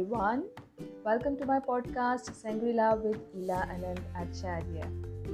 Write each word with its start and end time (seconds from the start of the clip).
everyone. 0.00 0.44
Welcome 1.04 1.36
to 1.36 1.44
my 1.44 1.60
podcast 1.60 2.30
Sangrila 2.32 2.96
with 3.02 3.20
Ila 3.36 3.68
Anand 3.72 4.00
Acharya. 4.16 4.86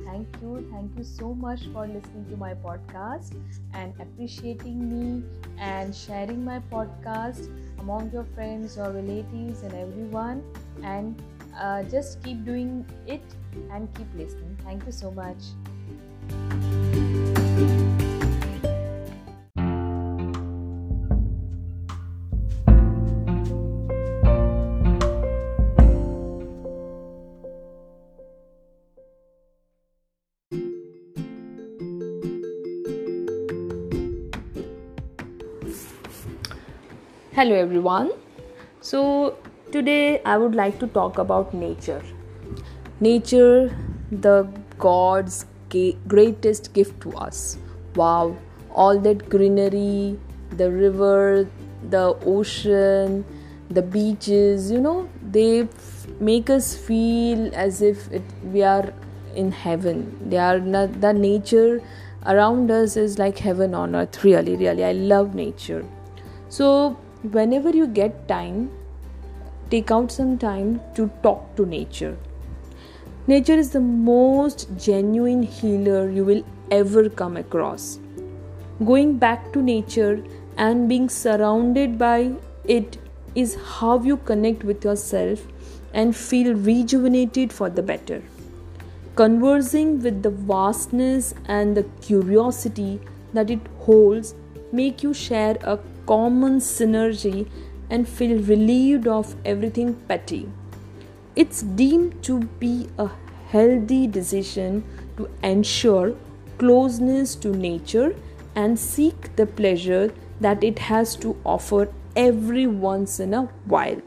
Thank 0.04 0.26
you, 0.42 0.66
thank 0.72 0.90
you 0.98 1.04
so 1.04 1.34
much 1.34 1.60
for 1.72 1.86
listening 1.86 2.26
to 2.30 2.36
my 2.36 2.52
podcast 2.54 3.38
and 3.74 3.94
appreciating 4.00 4.80
me 4.90 5.22
and 5.56 5.94
sharing 5.94 6.44
my 6.44 6.58
podcast 6.72 7.46
among 7.78 8.10
your 8.10 8.24
friends 8.34 8.76
or 8.76 8.90
relatives 8.90 9.62
and 9.62 9.72
everyone. 9.72 10.42
And 10.82 11.22
uh, 11.56 11.84
just 11.84 12.20
keep 12.24 12.44
doing 12.44 12.84
it 13.06 13.22
and 13.70 13.94
keep 13.94 14.08
listening. 14.16 14.58
Thank 14.64 14.84
you 14.84 14.90
so 14.90 15.12
much. 15.12 15.54
Hello 37.36 37.54
everyone. 37.54 38.12
So 38.80 39.36
today 39.70 40.22
I 40.22 40.38
would 40.38 40.54
like 40.54 40.78
to 40.78 40.86
talk 40.86 41.18
about 41.18 41.52
nature. 41.52 42.02
Nature, 42.98 43.76
the 44.10 44.48
God's 44.78 45.44
greatest 46.08 46.72
gift 46.72 46.98
to 47.02 47.12
us. 47.18 47.58
Wow, 47.94 48.38
all 48.74 48.98
that 49.00 49.28
greenery, 49.28 50.18
the 50.52 50.70
river, 50.70 51.46
the 51.90 52.16
ocean, 52.24 53.22
the 53.68 53.82
beaches, 53.82 54.70
you 54.70 54.80
know, 54.80 55.06
they 55.22 55.68
make 56.18 56.48
us 56.48 56.74
feel 56.74 57.54
as 57.54 57.82
if 57.82 58.10
it, 58.10 58.22
we 58.44 58.62
are 58.62 58.94
in 59.34 59.52
heaven. 59.52 60.30
They 60.30 60.38
are 60.38 60.58
not, 60.58 61.02
the 61.02 61.12
nature 61.12 61.82
around 62.24 62.70
us 62.70 62.96
is 62.96 63.18
like 63.18 63.36
heaven 63.36 63.74
on 63.74 63.94
earth. 63.94 64.24
Really, 64.24 64.56
really, 64.56 64.86
I 64.86 64.92
love 64.92 65.34
nature. 65.34 65.84
So, 66.48 66.96
whenever 67.32 67.70
you 67.70 67.86
get 67.86 68.28
time, 68.28 68.70
take 69.70 69.90
out 69.90 70.10
some 70.12 70.38
time 70.38 70.80
to 70.94 71.10
talk 71.22 71.54
to 71.56 71.66
nature 71.66 72.16
Nature 73.28 73.54
is 73.54 73.70
the 73.70 73.80
most 73.80 74.68
genuine 74.78 75.42
healer 75.42 76.08
you 76.08 76.24
will 76.24 76.44
ever 76.70 77.08
come 77.08 77.36
across. 77.36 77.98
Going 78.84 79.18
back 79.18 79.52
to 79.52 79.60
nature 79.60 80.22
and 80.56 80.88
being 80.88 81.08
surrounded 81.08 81.98
by 81.98 82.34
it 82.66 82.98
is 83.34 83.56
how 83.78 84.00
you 84.00 84.18
connect 84.18 84.62
with 84.62 84.84
yourself 84.84 85.40
and 85.92 86.14
feel 86.14 86.54
rejuvenated 86.54 87.52
for 87.52 87.68
the 87.68 87.82
better. 87.82 88.22
Conversing 89.16 90.00
with 90.04 90.22
the 90.22 90.30
vastness 90.30 91.34
and 91.46 91.76
the 91.76 91.82
curiosity 92.02 93.00
that 93.32 93.50
it 93.50 93.66
holds 93.80 94.36
make 94.70 95.02
you 95.02 95.12
share 95.12 95.56
a 95.62 95.80
common 96.06 96.58
synergy 96.58 97.48
and 97.90 98.08
feel 98.08 98.38
relieved 98.42 99.06
of 99.06 99.34
everything 99.44 99.94
petty. 100.08 100.48
It's 101.34 101.62
deemed 101.62 102.22
to 102.24 102.40
be 102.60 102.88
a 102.98 103.10
healthy 103.48 104.06
decision 104.06 104.84
to 105.16 105.28
ensure 105.42 106.16
closeness 106.58 107.34
to 107.36 107.48
nature 107.50 108.14
and 108.54 108.78
seek 108.78 109.36
the 109.36 109.46
pleasure 109.46 110.12
that 110.40 110.64
it 110.64 110.78
has 110.78 111.14
to 111.16 111.36
offer 111.44 111.88
every 112.14 112.66
once 112.66 113.20
in 113.20 113.34
a 113.34 113.42
while. 113.66 114.00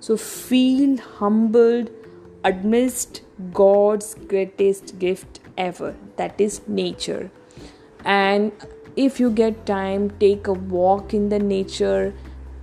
So 0.00 0.16
feel 0.16 0.98
humbled 0.98 1.90
amidst 2.44 3.22
God's 3.52 4.14
greatest 4.14 4.98
gift 4.98 5.40
ever 5.56 5.94
that 6.16 6.40
is 6.40 6.60
nature. 6.66 7.30
And 8.04 8.52
if 8.96 9.18
you 9.20 9.30
get 9.30 9.64
time, 9.66 10.10
take 10.18 10.46
a 10.46 10.52
walk 10.52 11.14
in 11.14 11.28
the 11.28 11.38
nature. 11.38 12.14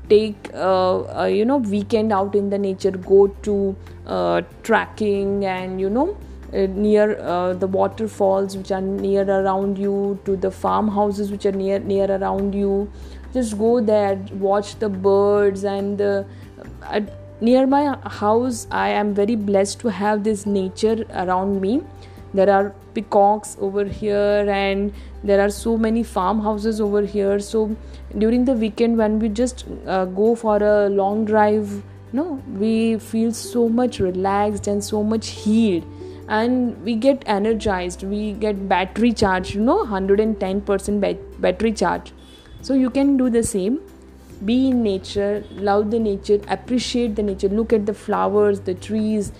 Take 0.09 0.49
uh, 0.53 1.21
uh, 1.21 1.25
you 1.25 1.45
know 1.45 1.57
weekend 1.57 2.11
out 2.11 2.35
in 2.35 2.49
the 2.49 2.57
nature. 2.57 2.91
Go 2.91 3.27
to 3.27 3.75
uh, 4.07 4.41
and 4.71 5.79
you 5.79 5.89
know 5.89 6.17
uh, 6.53 6.65
near 6.67 7.53
the 7.53 7.67
waterfalls 7.67 8.57
which 8.57 8.71
are 8.71 8.81
near 8.81 9.23
around 9.23 9.77
you 9.77 10.19
to 10.25 10.35
the 10.35 10.49
farmhouses 10.49 11.31
which 11.31 11.45
are 11.45 11.51
near 11.51 11.79
near 11.79 12.09
around 12.09 12.55
you. 12.55 12.91
Just 13.33 13.57
go 13.59 13.79
there 13.79 14.15
watch 14.33 14.79
the 14.79 14.89
birds 14.89 15.63
and 15.63 15.97
the 15.99 16.25
near 17.41 17.65
my 17.65 17.97
house 18.05 18.67
i 18.69 18.89
am 18.89 19.13
very 19.13 19.35
blessed 19.35 19.79
to 19.79 19.87
have 19.87 20.23
this 20.25 20.45
nature 20.45 21.05
around 21.13 21.61
me 21.61 21.81
there 22.33 22.49
are 22.49 22.73
peacocks 22.93 23.57
over 23.59 23.85
here 23.85 24.45
and 24.49 24.93
there 25.23 25.41
are 25.41 25.49
so 25.49 25.77
many 25.77 26.03
farmhouses 26.03 26.79
over 26.79 27.01
here. 27.01 27.39
So 27.39 27.75
during 28.17 28.45
the 28.45 28.53
weekend 28.53 28.97
when 28.97 29.19
we 29.19 29.29
just 29.29 29.65
uh, 29.87 30.05
go 30.05 30.35
for 30.35 30.57
a 30.57 30.89
long 30.89 31.25
drive 31.25 31.83
no 32.11 32.41
we 32.57 32.97
feel 32.97 33.31
so 33.31 33.69
much 33.69 33.99
relaxed 33.99 34.67
and 34.67 34.83
so 34.83 35.03
much 35.03 35.29
healed. 35.29 35.85
And 36.27 36.83
we 36.83 36.93
get 36.93 37.23
energized. 37.25 38.03
We 38.03 38.33
get 38.33 38.69
battery 38.69 39.11
charge 39.11 39.55
you 39.55 39.61
know 39.61 39.83
110% 39.85 41.41
battery 41.41 41.71
charge. 41.71 42.13
So 42.61 42.73
you 42.73 42.89
can 42.89 43.17
do 43.17 43.29
the 43.29 43.43
same. 43.43 43.79
Be 44.45 44.69
in 44.69 44.83
nature. 44.83 45.43
Love 45.51 45.91
the 45.91 45.99
nature. 45.99 46.39
Appreciate 46.47 47.15
the 47.15 47.23
nature. 47.23 47.49
Look 47.49 47.73
at 47.73 47.85
the 47.85 47.93
flowers 47.93 48.59
the 48.61 48.73
trees 48.73 49.31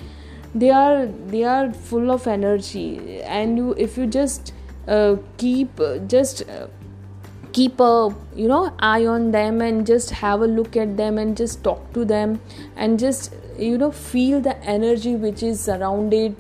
they 0.56 0.70
are 0.70 1.06
they 1.06 1.44
are 1.44 1.72
full 1.72 2.12
of 2.12 2.28
energy. 2.28 3.22
And 3.22 3.58
you 3.58 3.76
if 3.78 3.98
you 3.98 4.08
just 4.08 4.54
uh, 4.88 5.18
keep 5.38 5.80
uh, 5.80 5.98
just 6.00 6.48
uh, 6.50 6.68
keep 7.52 7.80
a 7.80 8.16
you 8.36 8.48
know 8.48 8.74
eye 8.80 9.06
on 9.06 9.32
them 9.32 9.62
and 9.62 9.86
just 9.86 10.12
have 10.12 10.42
a 10.42 10.48
look 10.48 10.78
at 10.78 10.96
them 10.98 11.18
and 11.18 11.36
just 11.38 11.64
talk 11.64 11.94
to 11.94 12.06
them 12.06 12.40
and 12.76 13.00
just 13.00 13.34
you 13.58 13.78
know 13.78 13.92
feel 13.92 14.42
the 14.42 14.58
energy 14.64 15.16
which 15.16 15.44
is 15.44 15.60
surrounded 15.60 16.36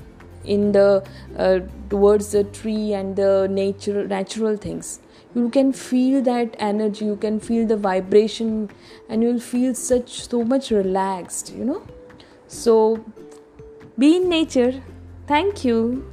in 0.45 0.71
the 0.71 1.03
uh, 1.37 1.59
towards 1.89 2.31
the 2.31 2.43
tree 2.43 2.93
and 2.93 3.15
the 3.15 3.47
natural 3.49 4.07
natural 4.07 4.57
things. 4.57 4.99
You 5.35 5.49
can 5.49 5.73
feel 5.73 6.21
that 6.23 6.55
energy 6.57 7.05
you 7.05 7.15
can 7.15 7.39
feel 7.39 7.67
the 7.67 7.77
vibration 7.77 8.69
and 9.07 9.21
you'll 9.21 9.39
feel 9.39 9.75
such 9.75 10.21
so 10.27 10.43
much 10.43 10.71
relaxed 10.71 11.53
you 11.53 11.65
know. 11.65 11.83
So 12.47 13.05
be 13.99 14.15
in 14.15 14.29
nature. 14.29 14.81
Thank 15.27 15.65
you. 15.65 16.09